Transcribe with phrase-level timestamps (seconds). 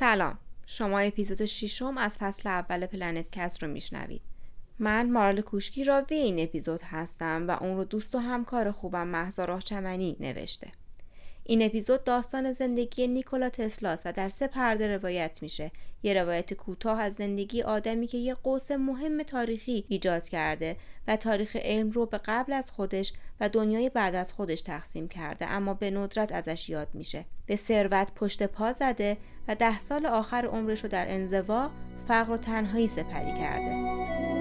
[0.00, 0.38] سلام.
[0.66, 4.22] شما اپیزود ششم از فصل اول پلنت کست رو میشنوید.
[4.78, 9.58] من مارال کوشکی راوی این اپیزود هستم و اون رو دوست و همکار خوبم مهسا
[9.58, 10.72] چمنی نوشته.
[11.44, 15.70] این اپیزود داستان زندگی نیکولا تسلاست و در سه پرده روایت میشه.
[16.02, 20.76] یه روایت کوتاه از زندگی آدمی که یه قوس مهم تاریخی ایجاد کرده
[21.08, 25.46] و تاریخ علم رو به قبل از خودش و دنیای بعد از خودش تقسیم کرده
[25.46, 27.24] اما به ندرت ازش یاد میشه.
[27.46, 29.16] به ثروت پشت پا زده
[29.50, 31.70] و ده سال آخر عمرش رو در انزوا
[32.08, 34.39] فقر و تنهایی سپری کرده.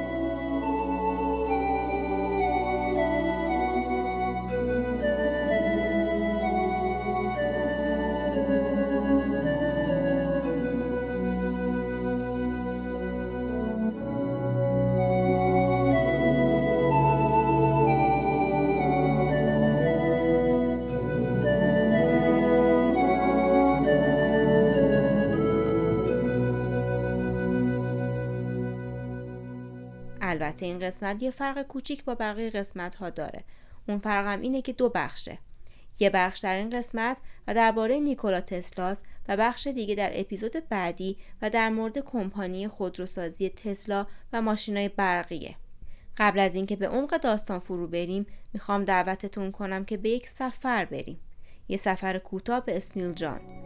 [30.40, 33.44] البته این قسمت یه فرق کوچیک با بقیه قسمت ها داره.
[33.88, 35.38] اون فرقم اینه که دو بخشه.
[36.00, 41.17] یه بخش در این قسمت و درباره نیکولا تسلاس و بخش دیگه در اپیزود بعدی
[41.42, 45.56] و در مورد کمپانی خودروسازی تسلا و ماشینای برقیه.
[46.17, 50.86] قبل از اینکه به عمق داستان فرو بریم می‌خوام دعوتتون کنم که به یک سفر
[50.86, 51.20] بریم.
[51.67, 53.58] یه سفر کوتاه به اسمیل جان.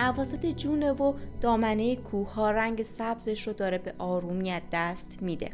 [0.00, 5.50] عواسط جونه و دامنه کوه ها رنگ سبزش رو داره به آرومیت دست میده.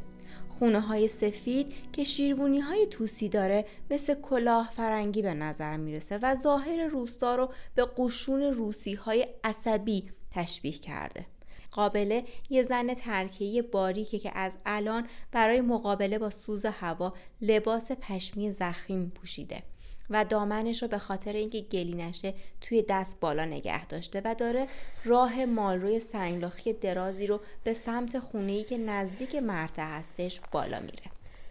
[0.59, 6.35] خونه های سفید که شیروونی های توسی داره مثل کلاه فرنگی به نظر می‌رسه و
[6.35, 11.27] ظاهر روستا رو به قشون روسی های عصبی تشبیه کرده.
[11.71, 18.53] قابله یه زن ترکیه باریکه که از الان برای مقابله با سوز هوا لباس پشمی
[18.53, 19.62] زخیم پوشیده.
[20.11, 24.67] و دامنش رو به خاطر اینکه گلی نشه توی دست بالا نگه داشته و داره
[25.05, 31.05] راه مالروی سنگلاخی درازی رو به سمت خونه‌ای که نزدیک مرته هستش بالا میره.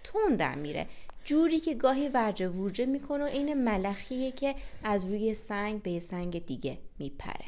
[0.03, 0.87] تندم میره.
[1.23, 6.45] جوری که گاهی ورجه ورجه می‌کنه و این ملخیه که از روی سنگ به سنگ
[6.45, 7.45] دیگه میپره.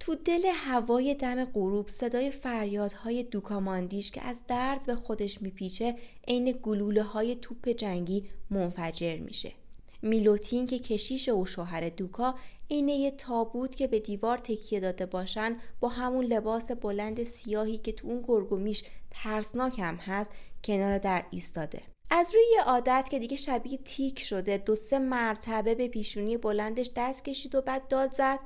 [0.00, 5.96] تو دل هوای دم غروب صدای فریادهای دوکاماندیش که از درد به خودش میپیچه
[6.28, 9.52] عین گلوله های توپ جنگی منفجر میشه.
[10.02, 12.34] میلوتین که کشیش و شوهر دوکا
[12.68, 17.92] اینه یه تابوت که به دیوار تکیه داده باشن با همون لباس بلند سیاهی که
[17.92, 20.30] تو اون گرگومیش ترسناک هم هست
[20.64, 21.82] کنار در ایستاده.
[22.10, 26.90] از روی یه عادت که دیگه شبیه تیک شده دو سه مرتبه به پیشونی بلندش
[26.96, 28.38] دست کشید و بعد داد زد.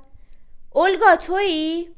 [0.71, 1.89] اولگا تویی؟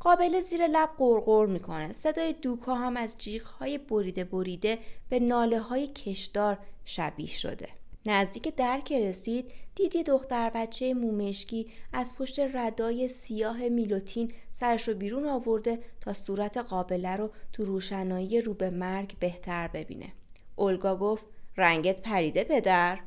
[0.00, 1.92] قابل زیر لب قرقر می‌کنه.
[1.92, 3.16] صدای دوکا هم از
[3.58, 4.78] های بریده بریده
[5.08, 7.68] به ناله های کشدار شبیه شده.
[8.06, 14.88] نزدیک در که رسید دید یه دختر بچه مومشکی از پشت ردای سیاه میلوتین سرش
[14.88, 20.12] رو بیرون آورده تا صورت قابله رو تو روشنایی رو به مرگ بهتر ببینه.
[20.56, 21.24] اولگا گفت
[21.56, 23.00] رنگت پریده پدر؟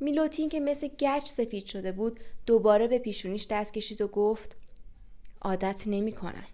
[0.00, 4.56] میلوتین که مثل گچ سفید شده بود دوباره به پیشونیش دست کشید و گفت
[5.42, 6.46] عادت نمی کنم.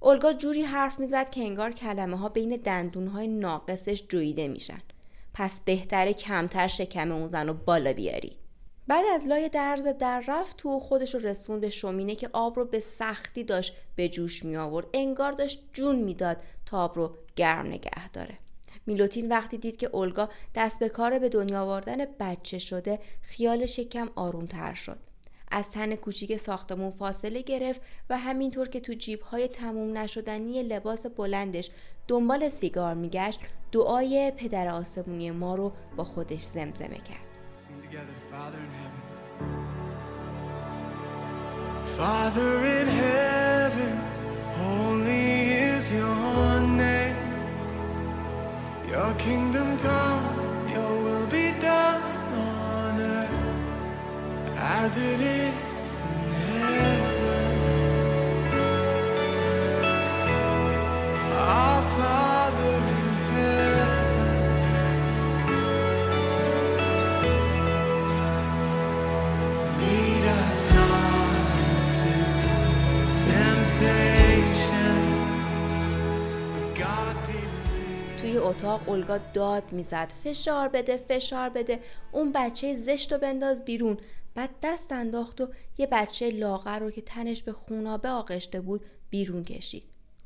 [0.00, 4.82] اولگا جوری حرف می‌زد که انگار کلمه ها بین دندون های ناقصش جویده میشن.
[5.34, 8.36] پس بهتره کمتر شکم اون زن رو بالا بیاری.
[8.86, 12.64] بعد از لای درز در رفت تو خودش رو رسون به شومینه که آب رو
[12.64, 14.86] به سختی داشت به جوش می آورد.
[14.94, 18.38] انگار داشت جون می‌داد تا آب رو گرم نگه داره.
[18.86, 24.10] میلوتین وقتی دید که اولگا دست به کار به دنیا آوردن بچه شده خیالش کم
[24.14, 24.98] آرومتر شد.
[25.50, 31.70] از تن کوچیک ساختمون فاصله گرفت و همینطور که تو جیبهای تموم نشدنی لباس بلندش
[32.08, 33.40] دنبال سیگار میگشت
[33.72, 37.18] دعای پدر آسمونی ما رو با خودش زمزمه کرد
[41.96, 43.96] Father in heaven,
[44.60, 45.26] holy
[45.72, 47.16] is your name.
[48.92, 50.24] Your kingdom come,
[50.74, 52.02] your will be done
[52.32, 53.34] on earth
[54.56, 56.51] as it is in heaven.
[78.32, 81.80] توی اتاق اولگا داد می‌زد فشار بده فشار بده
[82.12, 83.96] اون بچه زشت و بنداز بیرون
[84.34, 85.48] بعد دست انداخت و
[85.78, 89.84] یه بچه لاغر رو که تنش به خونابه آغشته بود بیرون کشید.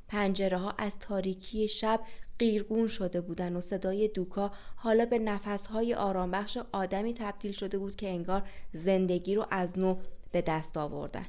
[0.09, 2.01] پنجره ها از تاریکی شب
[2.39, 8.09] قیرگون شده بودن و صدای دوکا حالا به نفسهای آرامبخش آدمی تبدیل شده بود که
[8.09, 8.43] انگار
[8.73, 9.97] زندگی رو از نو
[10.33, 11.27] به دست آوردن.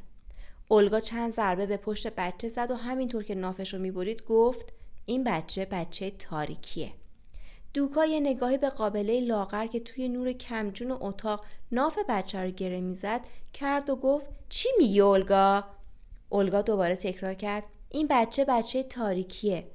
[0.68, 4.74] اولگا چند ضربه به پشت بچه زد و همینطور که نافش رو می‌برید گفت
[5.10, 6.92] این بچه بچه تاریکیه.
[7.74, 12.82] دوکا یه نگاهی به قابله لاغر که توی نور کمجون اتاق ناف بچه رو گره
[12.82, 13.22] می‌زد
[13.54, 15.64] کرد و گفت چی میگی اولگا؟
[16.30, 19.68] اولگا دوباره تکرار کرد این بچه بچه تاریکیه.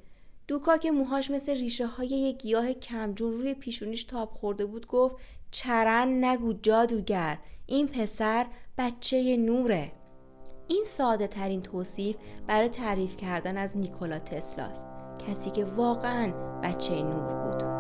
[0.49, 5.17] دوکا که موهاش مثل ریشه های یه گیاه کمجون روی پیشونیش تاب خورده بود گفت
[5.51, 8.47] چرن نگو جادوگر این پسر
[8.79, 9.93] بچه نوره.
[10.69, 16.33] این ساده ترین توصیف برای تعریف کردن از نیکولا تسلاست کسی که واقعا
[16.63, 17.72] بچه نور بود.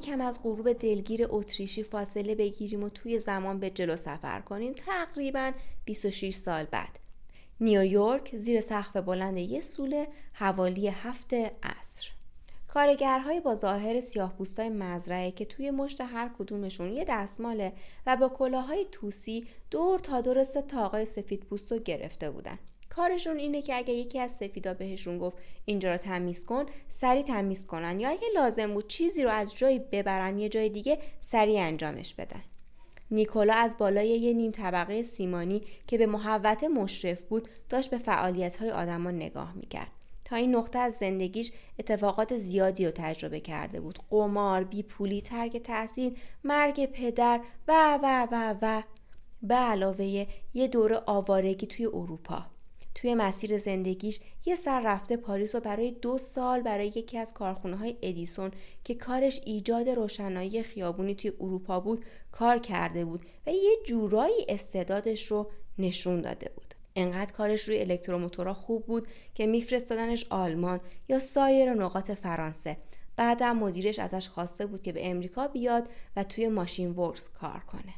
[0.00, 4.72] کم از غروب دلگیر اتریشی فاصله بگیریم و توی زمان به جلو سفر کنیم.
[4.72, 5.52] تقریبا
[5.84, 6.98] 26 سال بعد.
[7.60, 12.08] نیویورک زیر سقف بلند یه سوله حوالی هفت عصر.
[12.68, 17.72] کارگرهای با ظاهر سیاه پوستای مزرعه که توی مشت هر کدومشون یه دستماله
[18.06, 22.58] و با کلاهای توسی دور تا دور سه تاقای سفید پوستو گرفته بودن.
[22.90, 27.66] کارشون اینه که اگه یکی از سفیدا بهشون گفت اینجا رو تمیز کن سری تمیز
[27.66, 28.00] کنن.
[28.00, 32.42] یا اگه لازم بود چیزی رو از جایی ببرن یه جای دیگه سری انجامش بدن.
[33.10, 38.56] نیکولا از بالای یه نیم طبقه سیمانی که به محوت مشرف بود داشت به فعالیت
[38.56, 39.90] های آدما نگاه می‌کرد.
[40.24, 43.98] تا این نقطه از زندگیش اتفاقات زیادی رو تجربه کرده بود.
[44.10, 48.82] قمار بیپولی ترک تحصیل مرگ پدر و و و و.
[49.42, 52.46] به علاوه یه دور آوارگی توی اروپا.
[53.00, 57.76] توی مسیر زندگیش یه سر رفته پاریس و برای دو سال برای یکی از کارخونه
[57.76, 58.50] های ادیسون
[58.84, 65.26] که کارش ایجاد روشنایی خیابونی توی اروپا بود کار کرده بود و یه جورایی استعدادش
[65.26, 66.74] رو نشون داده بود.
[66.96, 72.76] انقدر کارش روی الکتروموتورها خوب بود که میفرستادنش آلمان یا سایر نقاط فرانسه.
[73.16, 77.94] بعدم مدیرش ازش خواسته بود که به امریکا بیاد و توی ماشین ورکس کار کنه.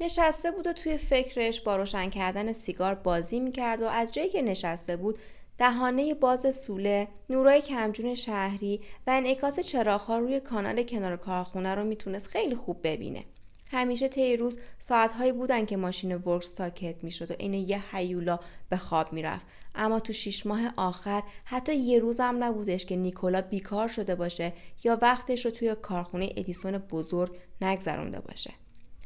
[0.00, 4.42] نشسته بود و توی فکرش با روشن کردن سیگار بازی می‌کرد و از جایی که
[4.42, 5.18] نشسته بود
[5.58, 12.26] دهانه باز سوله، نورای کمجون شهری و انعکاس چراغها روی کانال کنار کارخونه رو می‌تونست
[12.26, 13.24] خیلی خوب ببینه.
[13.70, 18.76] همیشه طی روز ساعتهایی بودن که ماشین ورکس ساکت می‌شد و این یه حیولا به
[18.76, 23.88] خواب می‌رفت اما تو شیش ماه آخر حتی یه روز هم نبودش که نیکولا بیکار
[23.88, 24.52] شده باشه
[24.84, 28.50] یا وقتش رو توی کارخونه ادیسون بزرگ نگذرونده باشه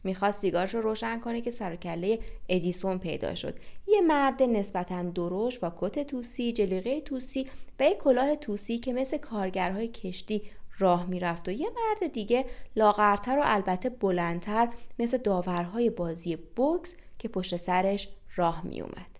[0.05, 2.19] می‌خواست سیگارش رو روشن کنه که سرکله
[2.49, 3.55] ادیسون پیدا شد.
[3.87, 7.47] یه مرد نسبتا دروش با کت توسی جلیقه توسی
[7.81, 10.43] و یه کلاه توسی که مثل کارگرهای کشتی
[10.79, 12.45] راه می‌رفت و یه مرد دیگه
[12.77, 14.69] لاغرتر و البته بلندتر
[14.99, 19.13] مثل داورهای بازی بوکس که پشت سرش راه میومد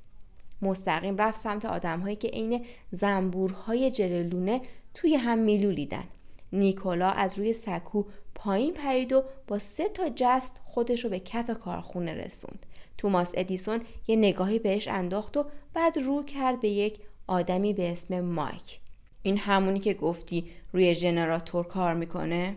[0.63, 4.61] مستقیم رفت سمت آدمهایی که عین زنبورهای جللونه
[4.95, 6.05] توی هم میلولیدن.
[6.53, 11.51] نیکولا از روی سکو پایین پرید و با سه تا جست خودش رو به کف
[11.51, 12.67] کارخونه رسوند.
[12.99, 18.21] توماس ادیسون یه نگاهی بهش انداخت و بعد رو کرد به یک آدمی به اسم
[18.21, 18.79] مایک.
[19.23, 22.57] این همونی که گفتی روی ژنراتور کار می‌کنه؟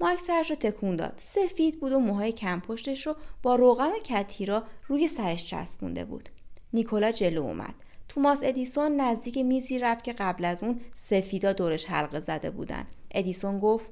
[0.00, 1.20] مایک سرش رو تکون داد.
[1.22, 6.28] سفید بود و موهای کم پشتش رو با روغن و کتیرا روی سرش چسبونده بود.
[6.72, 7.74] نیکولا جلو اومد.
[8.08, 12.86] توماس ادیسون نزدیک میزی رفت که قبل از اون سفیدا دورش حلقه زده بودن.
[13.10, 13.90] ادیسون گفت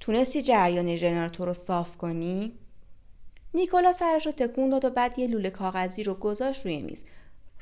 [0.00, 2.58] تونستی جریان ژنراتور رو صاف کنی؟
[3.54, 7.04] نیکولا سرش رو تکون داد و بعد یه لوله کاغذی رو گذاشت روی میز.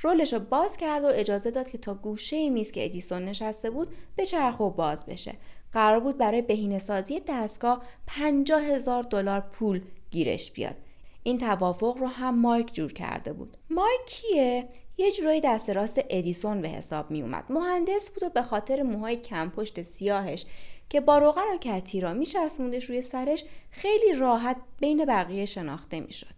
[0.00, 3.88] رولش رو باز کرد و اجازه داد که تا گوشه میز که ادیسون نشسته بود
[4.16, 5.34] به چرخ و باز بشه.
[5.72, 10.76] قرار بود برای بهینه سازی دستگاه 50 هزار دلار پول گیرش بیاد.
[11.22, 13.56] این توافق رو هم مایک جور کرده بود.
[13.70, 17.44] مایک کیه؟ یه جورایی دست راست ادیسون به حساب می اومد.
[17.50, 20.44] مهندس بود و به خاطر موهای کم پشت سیاهش
[20.88, 26.34] که با روغن و کتیرا میچسبوندش روی سرش خیلی راحت بین بقیه شناخته می‌شد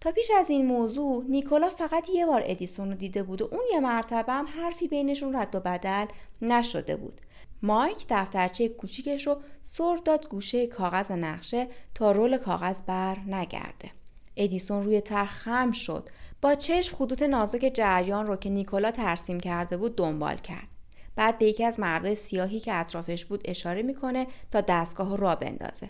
[0.00, 3.62] تا پیش از این موضوع نیکولا فقط یه بار ادیسون رو دیده بود و اون
[3.72, 6.06] یه مرتبه هم حرفی بینشون رد و بدل
[6.42, 7.20] نشده بود.
[7.62, 13.90] مایک دفترچه کوچیکش رو سر داد گوشه کاغذ نقشه تا رول کاغذ بر نگرده.
[14.36, 16.08] ادیسون روی تر خم شد.
[16.44, 20.68] با چشم خطوط نازک جریان رو که نیکولا ترسیم کرده بود دنبال کرد.
[21.16, 25.88] بعد به یکی از مردای سیاهی که اطرافش بود اشاره می‌کنه تا دستگاه را بندازه.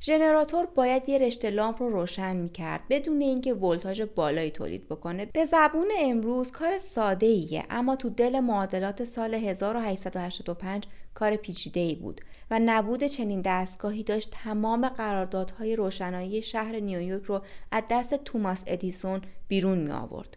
[0.00, 5.26] ژنراتور باید یه رشته لامپ رو روشن می‌کرد بدون اینکه ولتاژ بالایی تولید بکنه.
[5.26, 11.94] به زبون امروز کار ساده ایه اما تو دل معادلات سال 1885 کار پیچیده ای
[11.94, 12.20] بود.
[12.52, 19.20] و نبود چنین دستگاهی داشت تمام قراردادهای روشنایی شهر نیویورک رو از دست توماس ادیسون
[19.48, 20.36] بیرون می آورد.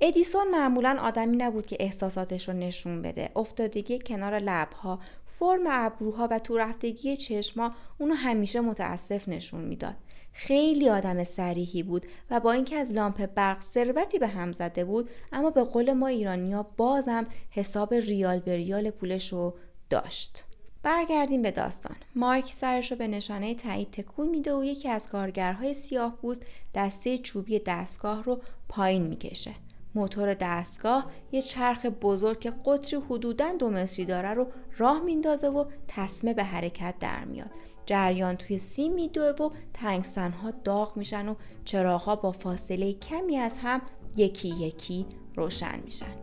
[0.00, 3.30] ادیسون معمولا آدمی نبود که احساساتش رو نشون بده.
[3.36, 9.96] افتادگی کنار لبها فرم ابروها و تو رفتگی چشما اونو همیشه متاسف نشون می‌داد.
[10.32, 15.10] خیلی آدم سریحی بود و با اینکه از لامپ برق ثروتی به هم زده بود
[15.32, 19.54] اما به قول ما ایرانیا بازم حساب ریال به ریال پولش رو
[19.90, 20.44] داشت.
[20.82, 21.96] برگردیم به داستان.
[22.14, 27.18] مایک سرش رو به نشانه تایید تکون میده و یکی از کارگرهای سیاه پوست دسته
[27.18, 29.54] چوبی دستگاه رو پایین می‌کشه.
[29.94, 34.46] موتور دستگاه یه چرخ بزرگ که قطری حدوداً دو متری داره رو
[34.76, 37.50] راه میندازه و تصمه به حرکت در میاد.
[37.86, 41.34] جریان توی سیم میدوه و تنگسنها داغ میشن و
[41.64, 43.82] چراغها با فاصله کمی از هم
[44.16, 46.21] یکی یکی روشن میشن.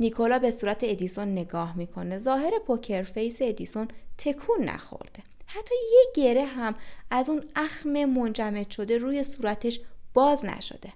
[0.00, 2.18] نیکولا به صورت ادیسون نگاه می‌کنه.
[2.18, 3.88] ظاهر poker face ادیسون
[4.18, 5.22] تکون نخورده.
[5.46, 6.74] حتی یه گره هم
[7.10, 9.80] از اون اخم منجمد شده روی صورتش
[10.14, 10.92] باز نشده.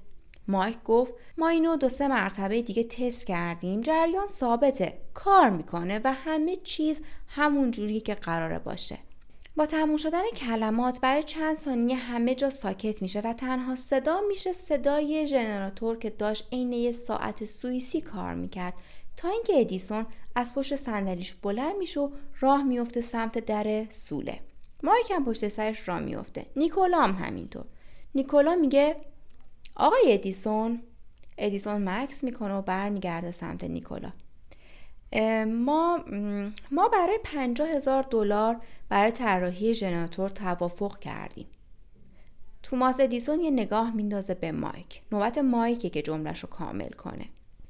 [0.48, 3.80] مایک گفت ما اینو دو سه مرتبه دیگه تست کردیم.
[3.80, 4.98] جریان ثابته.
[5.14, 8.98] کار می‌کنه و همه چیز همون جوری که قراره باشه.
[9.56, 14.52] با تموم شدن کلمات برای چند ثانیه همه جا ساکت میشه و تنها صدا میشه
[14.52, 18.74] صدای ژنراتور که داشت عین یه ساعت سوئیسی کار می‌کرد.
[19.16, 24.40] تا اینکه ادیسون از پشت صندلیش بلند میشه و راه میفته سمت در سوله.
[24.82, 26.44] مایک هم پشت سرش راه میفته.
[26.56, 27.64] نیکولا هم همینطور.
[28.14, 28.96] نیکولا میگه
[29.76, 30.82] آقای ادیسون؟
[31.38, 34.12] ادیسون مکث می‌کنه و برمیگرده سمت نیکولا.
[35.46, 36.04] ما
[36.70, 38.56] ما برای پنجاه هزار دلار
[38.88, 41.46] برای طراحی ژنراتور توافق کردیم.
[42.62, 45.02] توماس ادیسون یه نگاه میندازه به مایک.
[45.12, 47.24] نوبت مایکه که جملش رو کامل کنه.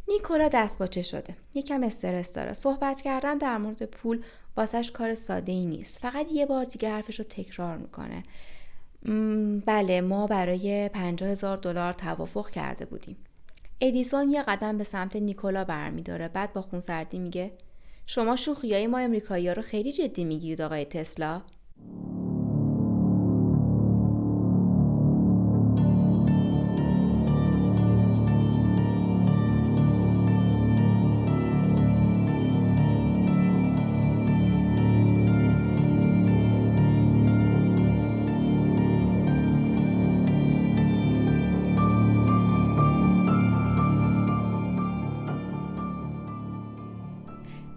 [0.08, 1.36] نیکولا دست باچه شده.
[1.54, 2.52] یکم استرس داره.
[2.52, 4.22] صحبت کردن در مورد پول
[4.56, 5.98] واسش کار ساده ای نیست.
[5.98, 8.22] فقط یه بار دیگه حرفش رو تکرار می‌کنه.
[9.66, 13.16] بله ما برای پنجاه هزار دلار توافق کرده بودیم.
[13.80, 16.28] ادیسون یه قدم به سمت نیکولا برمیداره.
[16.28, 17.52] بعد با خونسردی میگه
[18.06, 21.42] شما شوخیای ما امریکایی ها رو خیلی جدی می‌گیرید آقای تسلا؟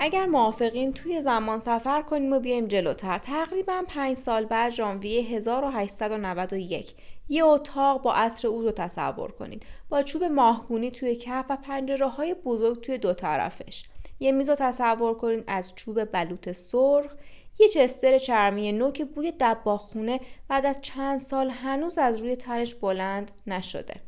[0.08, 3.18] اگر موافقین توی زمان سفر کنیم و بیایم جلوتر.
[3.18, 6.96] تقریبا پنج سال بعد ژانویه 1891
[7.30, 9.66] یه اتاق با عصر او رو تصور کنید.
[9.90, 13.84] با چوب ماهگونی توی کف و پنجره های بزرگ توی دو طرفش.
[14.20, 17.16] یه میز رو تصور کنید از چوب بلوط سرخ.
[17.60, 22.76] یه چستر چرمی نو که بوی دباخونه بعد از چند سال هنوز از روی تنش
[22.76, 24.07] بلند نشده.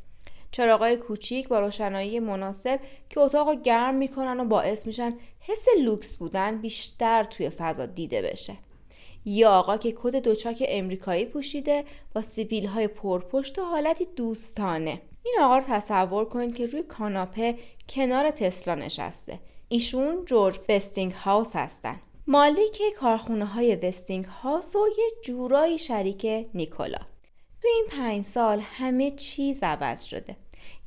[0.51, 2.79] چراغای کوچیک با روشنایی مناسب
[3.09, 8.57] که اتاق گرم می‌کنن و باعث میشن حس لوکس بودن بیشتر توی فضا دیده بشه.
[9.25, 11.83] یه آقا که کت دوچاک امریکایی پوشیده
[12.15, 15.01] با سیبیل های پرپشت و حالتی دوستانه.
[15.23, 17.55] این آقا رو تصور کنید که روی کاناپه
[17.89, 19.39] کنار تسلا نشسته.
[19.67, 21.99] ایشون جورج وستینگ هاوس هستن.
[22.27, 26.99] مالک کارخونه های وستینگ هاوس و یه جورایی شریک نیکولا.
[27.61, 30.35] تو این پنج سال همه چیز عوض شده.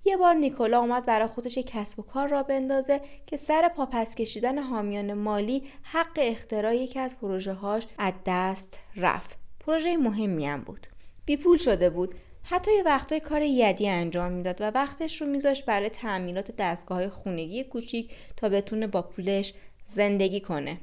[0.05, 4.15] یه بار نیکولا اومد برای خودش یک کسب و کار را بندازه که سر پاپس
[4.15, 9.39] کشیدن حامیان مالی حق اختراع یکی از پروژه هاش از دست رفت.
[9.61, 10.87] پروژه مهمی هم بود.
[11.27, 12.15] بی پول شده بود.
[12.43, 17.65] حتی یه وقتای کار یدی انجام می‌داد و وقتش رو میذاشت برای تعمیرات دستگاه خونگی
[17.65, 19.55] کوچیک تا بتونه با پولش
[19.87, 20.81] زندگی کنه.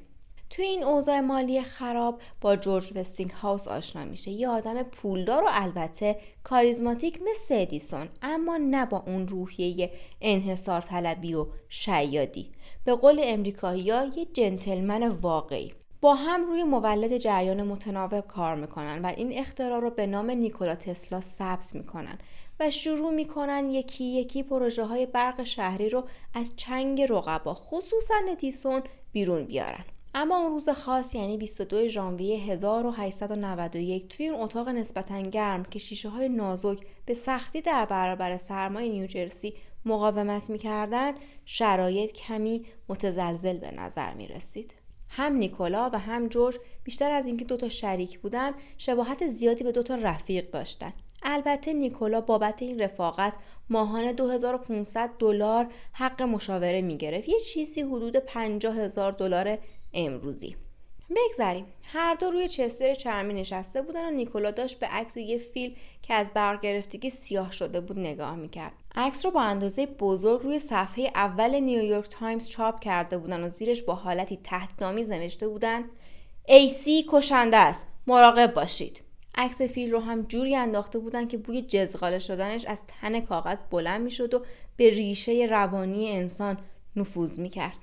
[0.50, 4.32] توی این اوضاع مالی خراب با جورج وستینگ هاوس آشنا میشه.
[4.32, 9.92] یه آدم پولدار و البته کاریزماتیک مثل ادیسون اما نه با اون روحیه
[10.22, 12.52] انحصار طلبی و شیادی.
[12.86, 15.74] به قول امریکایی ها یه جنتلمن واقعی.
[16.02, 20.76] با هم روی مولد جریان متناوب کار می‌کنن و این اختراع رو به نام نیکولا
[20.76, 22.18] تسلا ثبت می‌کنن
[22.60, 26.04] و شروع می‌کنن یکی یکی پروژه های برق شهری رو
[26.34, 29.86] از چنگ رقبا خصوصا ادیسون بیرون بیارن.
[30.14, 36.10] اما اون روز خاص یعنی 22 ژانویه 1891 توی اون اتاق نسبتا گرم که شیشه
[36.10, 39.54] های نازک به سختی در برابر سرمای نیوجرسی
[39.86, 41.14] مقاومت می‌کردن
[41.46, 44.74] شرایط کمی متزلزل به نظر می رسید.
[45.10, 49.96] هم نیکولا و هم جورج بیشتر از اینکه دوتا شریک بودن شباهت زیادی به دوتا
[49.96, 53.38] رفیق داشتن البته نیکولا بابت این رفاقت
[53.70, 59.58] ماهانه 2500 دلار حق مشاوره می گرفت یه چیزی حدود 50 هزار دلار
[59.94, 60.56] امروزی.
[61.16, 61.66] بگذریم.
[61.86, 66.14] هر دو روی چستر چرمی نشسته بودن و نیکولا داشت به عکس یه فیل که
[66.14, 68.74] از برق گرفتگی سیاه شده بود نگاه می‌کرد.
[68.96, 73.82] عکس رو با اندازه بزرگ روی صفحه اول نیویورک تایمز چاپ کرده بودن و زیرش
[73.82, 75.84] با حالتی تهدیدآمیز نوشته بودن
[76.48, 77.88] AC کشنده است.
[78.08, 79.02] مراقب باشید.
[79.36, 84.02] عکس فیل رو هم جوری انداخته بودن که بوی جزغاله شدنش از تن کاغذ بلند
[84.02, 84.46] می‌شد و
[84.78, 86.58] به ریشه روانی انسان
[86.96, 87.78] نفوذ می‌کرد.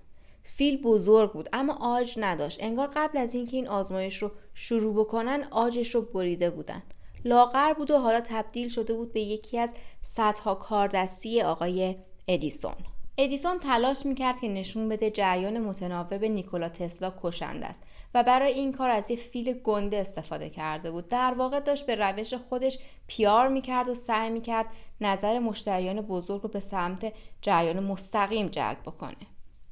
[0.48, 2.58] فیل بزرگ بود اما عاج نداشت.
[2.62, 6.82] انگار قبل از اینکه این آزمایش رو شروع بکنن عاجش رو بریده بودن.
[7.24, 11.96] لاغر بود و حالا تبدیل شده بود به یکی از صدها کاردستی آقای
[12.28, 12.74] ادیسون.
[13.18, 17.82] ادیسون تلاش می‌کرد که نشون بده جریان متناوب نیکولا تسلا کشنده است
[18.14, 21.08] و برای این کار از یه فیل گنده استفاده کرده بود.
[21.08, 24.66] در واقع داشت به روش خودش پیار می‌کرد و سعی می‌کرد
[25.00, 27.12] نظر مشتریان بزرگ رو به سمت
[27.42, 29.16] جریان مستقیم جلب بکنه.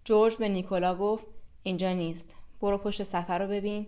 [0.05, 1.27] جورج به نیکولا گفت
[1.63, 2.35] اینجا نیست.
[2.61, 3.87] برو پشت صفحه رو ببین.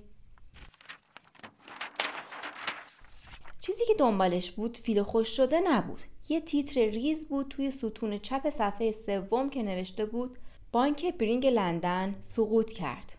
[3.60, 6.02] چیزی که دنبالش بود فیل خشک شده نبود.
[6.28, 10.38] یه تیتر ریز بود توی ستون چپ صفحه سوم که نوشته بود
[10.72, 13.18] بانک برینگ لندن سقوط کرد.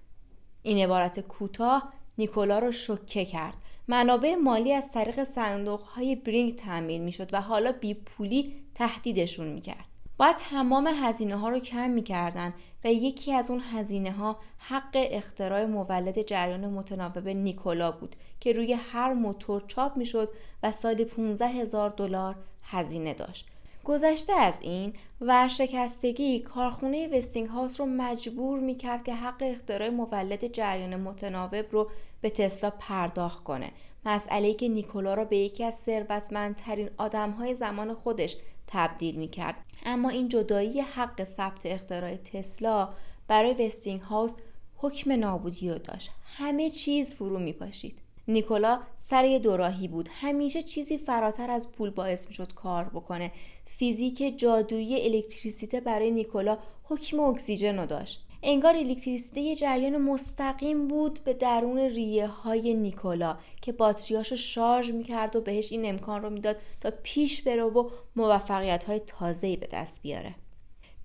[0.63, 3.57] این عبارت کوتاه نیکولا رو شوکه کرد.
[3.87, 9.85] منابع مالی از طریق صندوق های برینگ تامین می‌شد و حالا بی پولی تهدیدشون می‌کرد.
[10.17, 12.53] باید تمام هزینه ها رو کم می‌کردن.
[12.91, 19.13] یکی از اون هزینه ها حق اختراع مولد جریان متناوب نیکولا بود که روی هر
[19.13, 20.29] موتور چاپ می‌شد
[20.63, 23.47] و سالی 15 هزار دلار هزینه داشت.
[23.83, 30.95] گذشته از این ورشکستگی کارخونه وستینگ هاوس رو مجبور می‌کرد که حق اختراع مولد جریان
[30.95, 31.89] متناوب رو
[32.21, 33.71] به تسلا پرداخت کنه.
[34.05, 39.55] مسئله که نیکولا را به یکی از ثروتمندترین آدمهای زمان خودش تبدیل می‌کرد.
[39.85, 42.89] اما این جدایی حق ثبت اختراع تسلا
[43.27, 44.33] برای وستینگ هاوس
[44.75, 46.11] حکم نابودی رو داشت.
[46.23, 47.99] همه چیز فرو میپاشید.
[48.27, 50.09] نیکولا سر دوراهی بود.
[50.11, 53.31] همیشه چیزی فراتر از پول باعث می‌شد کار بکنه.
[53.65, 58.26] فیزیک جادویی الکتریسیته برای نیکولا حکم اکسیژن رو داشت.
[58.49, 65.35] انگار الکتریسیته یه جریان مستقیم بود به درون ریه های نیکولا که باتریاشو شارژ می‌کرد
[65.35, 70.01] و بهش این امکان رو می‌داد تا پیش بره و موفقیت های تازه‌ای به دست
[70.01, 70.35] بیاره.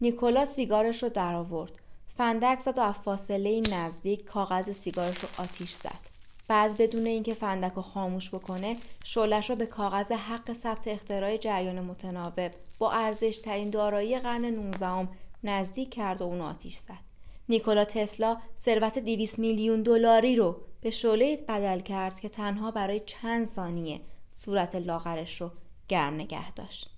[0.01, 1.73] نیکولا سیگارش رو در آورد.
[2.17, 6.13] فندک زد و از فاصله نزدیک کاغذ سیگارش رو آتیش زد.
[6.49, 11.81] بعد بدون اینکه فندک رو خاموش بکنه شولش رو به کاغذ حق ثبت اختراع جریان
[11.81, 15.09] متناوب با ارزش ترین دارایی قرن 19
[15.45, 17.12] نزدیک کرد و اون آتیش زد.
[17.49, 23.47] نیکولا تسلا ثروت 200 میلیون دلاری رو به شعله بدل کرد که تنها برای چند
[23.47, 24.01] ثانیه
[24.31, 25.51] صورت لاغرش رو
[25.89, 26.91] گرم نگه داشت.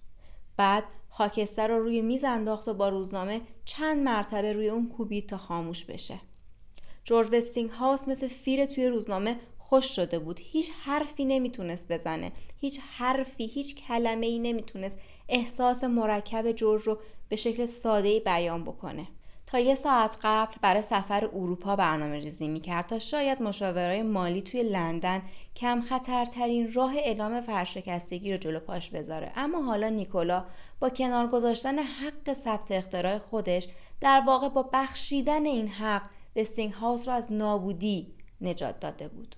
[0.57, 5.37] بعد خاکستر رو روی میز انداخت و با روزنامه چند مرتبه روی اون کوبید تا
[5.37, 6.21] خاموش بشه.
[7.05, 10.41] جورج وستینگ هاوس مثل فیر توی روزنامه خوش شده بود.
[10.43, 12.33] هیچ حرفی نمی‌تونست بزنه.
[12.57, 19.07] هیچ حرفی هیچ کلمه ای نمی‌تونست احساس مرکب جورج رو به شکل ساده بیان بکنه.
[19.47, 24.43] تا یه ساعت قبل برای سفر اروپا برنامه ریزی می کرد تا شاید مشاورای مالی
[24.43, 25.23] توی لندن
[25.57, 29.33] کم خطرترین راه اعلام فرشکستگی رو جلو پاش بذاره.
[29.37, 30.45] اما حالا نیکولا
[30.81, 33.69] با کنار گذاشتن حق ثبت اختراع خودش
[34.01, 36.03] در واقع با بخشیدن این حق
[36.37, 39.37] وستینگ هاوس رو از نابودی نجات داده بود.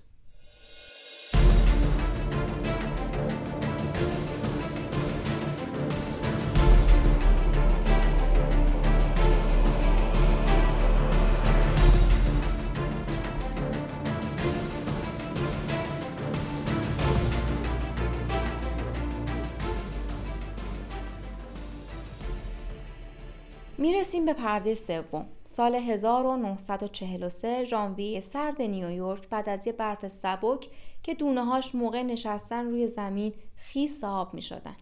[23.79, 30.69] می‌رسیم به پرده سوم سال 1943 ژانویه سرد نیویورک بعد از یه برف سبک
[31.03, 34.75] که دونه هاش موقع نشستن روی زمین خیس آب می شدن.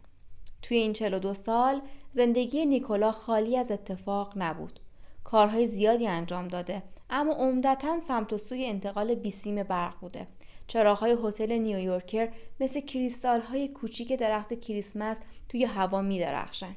[0.61, 1.81] توی این 42 سال
[2.11, 4.79] زندگی نیکولا خالی از اتفاق نبود.
[5.23, 10.27] کارهای زیادی انجام داده اما عمدتا سمت و سوی انتقال بیسیم برق بوده.
[10.67, 12.29] چراغهای هتل نیویورکر
[12.59, 16.75] مثل کریستال های کوچیک درخت کریسمس توی هوا می درخشن.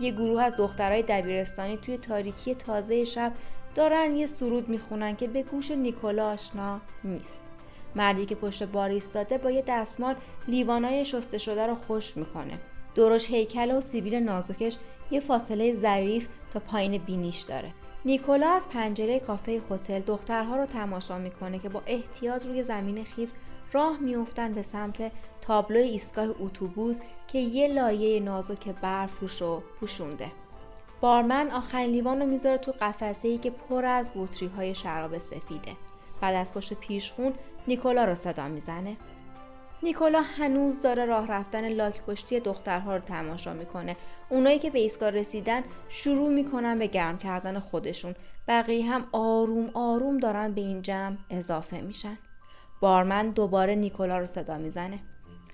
[0.00, 3.32] یه گروه از دخترای دبیرستانی توی تاریکی تازه شب
[3.74, 7.42] دارن یه سرود می‌خونن که به گوش نیکولا آشنا نیست.
[7.94, 10.14] مردی که پشت بار ایستاده با یه دستمال
[10.48, 12.58] لیوانای شسته شده رو خوش می‌کنه.
[12.94, 14.76] دورش هیکل و سیبیل نازکش
[15.10, 17.72] یه فاصله ظریف تا پایین بینیش داره.
[18.04, 23.32] نیکولا از پنجره کافه هتل دخترها رو تماشا می‌کنه که با احتیاط روی زمین خیز
[23.72, 30.32] راه میافتند به سمت تابلو ایستگاه اتوبوس که یه لایه نازک برف روش رو پوشونده.
[31.00, 35.72] بارمن آخرین لیوان رو می‌ذاره تو قفسه ای که پر از بطری های شراب سفیده.
[36.20, 37.32] بعد از پشت پیشخون
[37.68, 38.96] نیکولا رو صدا می‌زنه.
[39.82, 43.96] نیکولا هنوز داره راه رفتن لاک پشتی دخترها رو تماشا می‌کنه.
[44.28, 48.14] اونایی که به ایستگاه رسیدن شروع می‌کنن به گرم کردن خودشون.
[48.48, 52.18] بقیه هم آروم آروم دارن به این جمع اضافه میشن.
[52.80, 54.98] بارمن دوباره نیکولا رو صدا می‌زنه.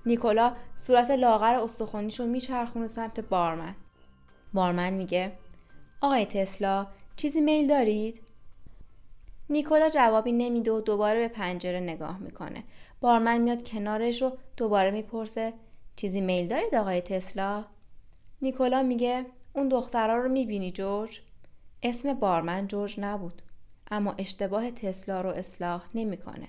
[0.07, 3.75] نیکولا صورت لاغر استخونیش رو میچرخونه سمت بارمن.
[4.53, 5.33] بارمن میگه
[6.01, 6.87] آقای تسلا
[7.17, 8.23] چیزی میل دارید؟
[9.51, 12.65] نیکولا جوابی نمیده و دوباره به پنجره نگاه می‌کنه.
[13.01, 15.53] بارمن میاد کنارش رو دوباره می‌پرسه
[15.97, 17.65] چیزی میل دارید آقای تسلا؟
[18.43, 21.21] نیکولا میگه اون دخترها رو می‌بینی جورج؟
[21.83, 23.43] اسم بارمن جورج نبود
[23.91, 26.49] اما اشتباه تسلا رو اصلاح نمی‌کنه.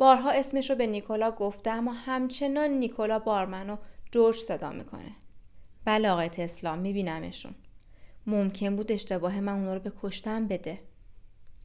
[0.00, 3.76] بارها اسمش رو به نیکولا گفته اما همچنان نیکولا بارمن و
[4.12, 5.12] جورج صدا می‌کنه
[5.84, 7.54] بله آقای تسلا میبینمشون
[8.26, 10.78] ممکن بود اشتباه من اونا رو به کشتن بده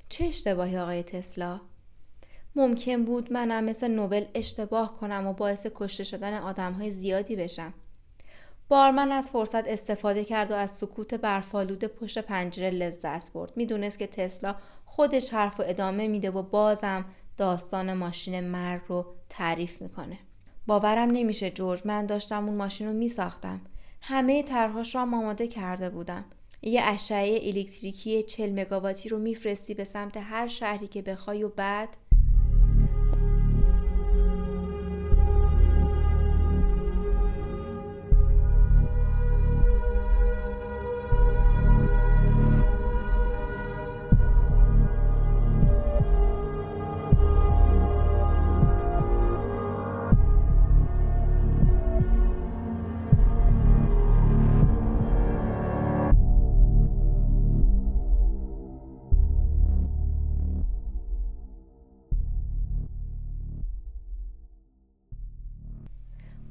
[0.09, 1.61] چه اشتباهی آقای تسلا؟
[2.55, 7.73] ممکن بود منم مثل نوبل اشتباه کنم و باعث کشته شدن آدم های زیادی بشم.
[8.67, 13.57] بارمن از فرصت استفاده کرد و از سکوت برفالود پشت پنجره لذت برد.
[13.57, 17.05] می‌دونست که تسلا خودش حرف و ادامه میده و بازم
[17.37, 20.19] داستان ماشین مرگ رو تعریف می‌کنه.
[20.67, 23.61] باورم نمیشه جورج من داشتم اون ماشین رو میساختم.
[24.01, 26.25] همه طرحهاش رو آماده کرده بودم.
[26.61, 31.97] یه اشعه الکتریکی 40 مگاواتی رو میفرستی به سمت هر شهری که بخوای و بعد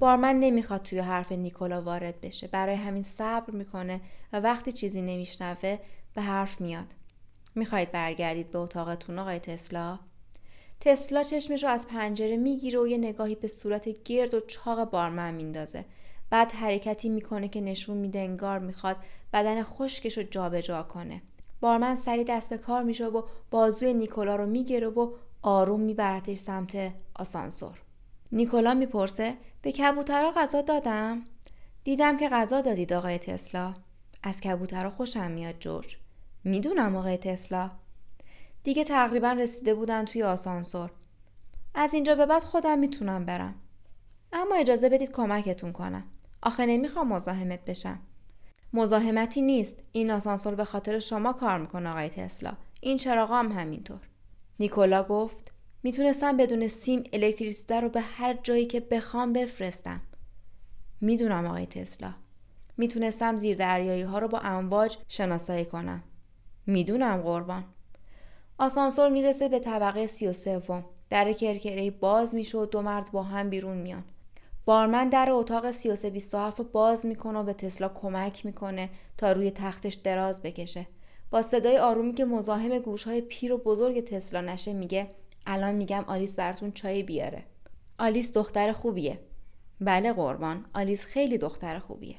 [0.04, 2.46] بارمن نمی‌خواد توی حرف نیکولا وارد بشه.
[2.46, 4.00] برای همین صبر می‌کنه
[4.32, 5.78] و وقتی چیزی نمیشنوه
[6.14, 6.86] به حرف میاد.
[7.54, 9.98] می‌خواهید برگردید به اتاقتون آقای تسلا؟
[10.80, 15.34] تسلا چشمش رو از پنجره می‌گیره و یه نگاهی به صورت گرد و چاق بارمن
[15.34, 15.84] میندازه.
[16.30, 18.96] بعد حرکتی می‌کنه که نشون میده انگار می‌خواد
[19.32, 21.22] بدن خشکش رو جابجا کنه.
[21.60, 25.12] بارمن سری دست به کار میشه و بازوی نیکولا رو می‌گیره و
[25.42, 27.78] آروم میبرتش سمت آسانسور.
[28.32, 31.24] نیکولا می‌پرسه به کبوترها غذا دادم.
[31.84, 33.74] دیدم که غذا دادید آقای تسلا.
[34.22, 35.96] از کبوترها خوشم میاد جورج.
[36.44, 37.70] می‌دونم آقای تسلا.
[38.62, 40.90] دیگه تقریبا رسیده بودن توی آسانسور.
[41.74, 43.54] از اینجا به بعد خودم می‌تونم برم.
[44.32, 46.04] اما اجازه بدید کمکتون کنم.
[46.42, 47.98] آخه نمی‌خوام مزاحمت بشم.
[48.72, 49.76] مزاحمتی نیست.
[49.92, 52.52] این آسانسور به خاطر شما کار می‌کنه آقای تسلا.
[52.80, 54.00] این چراغا هم همینطور.
[54.60, 55.53] نیکولا گفت
[55.84, 60.00] می‌تونستم بدون سیم الکتریسیته رو به هر جایی که بخوام بفرستم.
[61.00, 62.14] می‌دونم آقای تسلا.
[62.76, 66.02] می‌تونستم زیر دریایی ها رو با امواج شناسایی کنم.
[66.66, 67.64] می‌دونم قربان.
[68.58, 70.84] آسانسور می‌رسه به طبقه سی و سوم.
[71.10, 74.04] در کرکره باز میشه و دو مرد با هم بیرون میان.
[74.64, 79.94] بارمن در اتاق 3327 رو باز می‌کنه و به تسلا کمک می‌کنه تا روی تختش
[79.94, 80.86] دراز بکشه.
[81.30, 85.10] با صدای آرومی که مزاحم گوشهای پیر و بزرگ تسلا نشه میگه
[85.46, 87.44] الان میگم آلیس براتون چای بیاره.
[87.98, 89.20] آلیس دختر خوبیه.
[89.80, 92.16] بله قربان آلیس خیلی دختر خوبیه.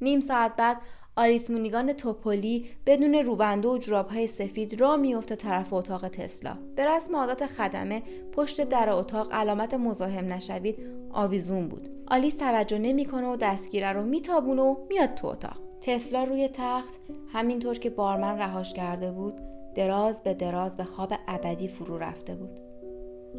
[0.00, 0.76] نیم ساعت بعد
[1.16, 6.58] آلیس مونیگان توپولی بدون روبنده و جرابهای سفید را میفته طرف اتاق تسلا.
[6.76, 11.88] به رسم عادت خدمه پشت در اتاق علامت مزاحم نشوید آویزون بود.
[12.08, 15.60] آلیس توجه نمی‌کنه و دستگیره رو میتابونه و میاد تو اتاق.
[15.80, 17.00] تسلا روی تخت
[17.32, 22.60] همینطور که بارمن رهاش کرده بود دراز به دراز به خواب ابدی فرو رفته بود.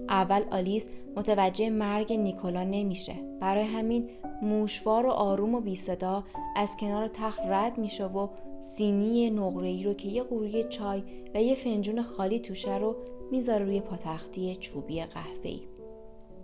[0.09, 3.13] اول آلیس متوجه مرگ نیکولا نمیشه.
[3.39, 4.09] برای همین
[4.41, 6.23] موشوار و آروم و بی صدا
[6.55, 8.27] از کنار تخت رد میشه و
[8.61, 12.95] سینی نقره‌ای رو که یه قوری چای و یه فنجون خالی توشه رو
[13.31, 15.61] می‌ذاره روی پاتختی چوبی قهوه‌ای.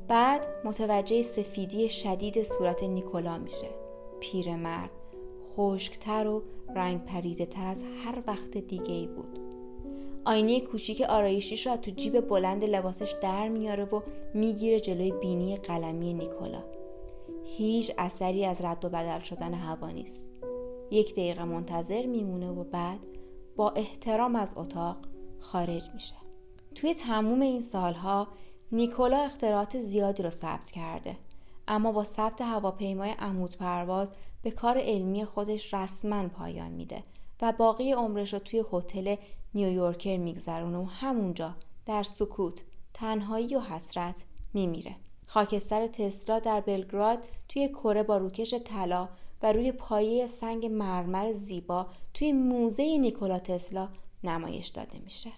[0.07, 3.67] بعد متوجه سفیدی شدید صورت نیکولا میشه.
[4.19, 4.91] پیرمرد
[5.55, 6.43] خشکتر و
[6.75, 9.48] رنگ پریده تر از هر وقت دیگه ای بود
[10.29, 14.01] آینه کوچیک آرایشیش رو تو جیب بلند لباسش در میاره و
[14.33, 16.63] می‌گیره جلوی بینی قلمی نیکولا.
[17.45, 20.27] هیچ اثری از رد و بدل شدن هوا نیست.
[20.91, 22.99] یک دقیقه منتظر میمونه و بعد
[23.55, 24.97] با احترام از اتاق
[25.39, 26.15] خارج میشه.
[26.75, 28.27] توی تموم این سالها
[28.71, 31.15] نیکولا اختراعات زیادی رو ثبت کرده.
[31.67, 34.11] اما با ثبت هواپیمای عمود پرواز
[34.41, 37.03] به کار علمی خودش رسما پایان میده
[37.41, 39.15] و باقی عمرش رو توی هتل
[39.53, 44.95] نیویورکر میگذرونه و همونجا در سکوت تنهایی و حسرت میمیره
[45.27, 49.09] خاکستر تسلا در بلگراد توی کره با روکش طلا
[49.41, 53.89] و روی پایه سنگ مرمر زیبا توی موزه نیکولا تسلا
[54.23, 55.31] نمایش داده میشه.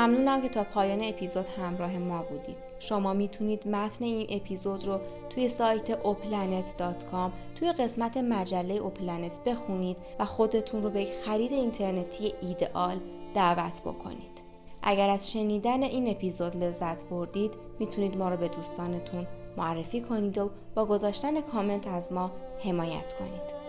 [0.00, 2.56] ممنونم که تا پایان اپیزود همراه ما بودید.
[2.78, 10.24] شما می‌تونید متن این اپیزود رو توی سایت اوپلنت.com توی قسمت مجله اوپلنت بخونید و
[10.24, 13.00] خودتون رو به یک خرید اینترنتی ایدئال
[13.34, 14.42] دعوت بکنید.
[14.82, 20.50] اگر از شنیدن این اپیزود لذت بردید می‌تونید ما رو به دوستانتون معرفی کنید و
[20.74, 22.32] با گذاشتن کامنت از ما
[22.64, 23.59] حمایت کنید.